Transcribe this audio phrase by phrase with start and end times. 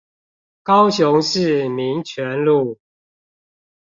[0.63, 2.79] 高雄市民權路